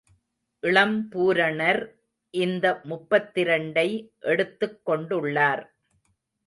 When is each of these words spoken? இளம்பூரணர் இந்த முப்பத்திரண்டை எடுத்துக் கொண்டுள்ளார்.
இளம்பூரணர் 0.63 1.81
இந்த 2.33 2.81
முப்பத்திரண்டை 2.89 3.87
எடுத்துக் 4.19 4.79
கொண்டுள்ளார். 4.89 5.63